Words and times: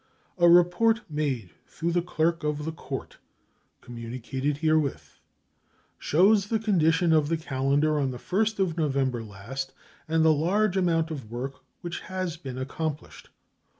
A 0.39 0.49
report 0.49 1.01
made 1.11 1.51
through 1.67 1.91
the 1.91 2.01
clerk 2.01 2.43
of 2.43 2.65
the 2.65 2.71
court 2.71 3.19
(communicated 3.81 4.57
herewith) 4.57 5.19
shows 5.99 6.47
the 6.47 6.57
condition 6.57 7.13
of 7.13 7.27
the 7.29 7.37
calendar 7.37 7.99
on 7.99 8.09
the 8.09 8.17
1st 8.17 8.57
of 8.57 8.77
November 8.79 9.21
last 9.23 9.73
and 10.07 10.25
the 10.25 10.33
large 10.33 10.75
amount 10.75 11.11
of 11.11 11.29
work 11.29 11.57
which 11.81 11.99
has 11.99 12.35
been 12.35 12.57
accomplished. 12.57 13.29